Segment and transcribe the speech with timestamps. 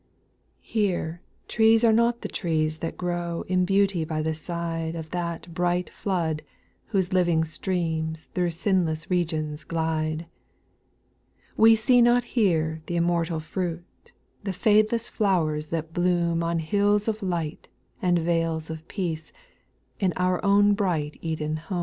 [0.63, 5.53] Here trees are not the trees that grow In beauty by the side Of that
[5.53, 6.41] bright flood
[6.87, 10.25] whose living streams Through sinless regions glide;—
[11.55, 14.11] We see not here th' immortal fruit,
[14.43, 17.67] The fadeless flowers that bloom On hills of light
[18.01, 19.31] and vales of peace,
[19.99, 21.79] In our own bright Eden home.